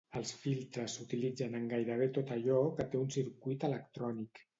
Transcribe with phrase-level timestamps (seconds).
[0.17, 4.43] Els filtres s'utilitzen en gairebé tot allò que té un circuit electrònic.